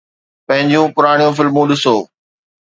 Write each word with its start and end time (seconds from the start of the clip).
پنهنجون 0.47 0.85
پراڻيون 0.95 1.33
فلمون 1.37 1.65
ڏسو. 1.69 1.95